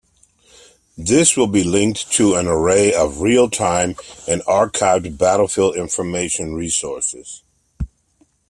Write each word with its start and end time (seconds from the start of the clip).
These 0.97 1.37
will 1.37 1.45
be 1.45 1.63
linked 1.63 2.11
to 2.13 2.33
an 2.33 2.47
array 2.47 2.91
of 2.91 3.21
real-time 3.21 3.89
and 4.27 4.41
archived 4.45 5.15
battlefield 5.19 5.75
information 5.75 6.55
resources. 6.55 7.43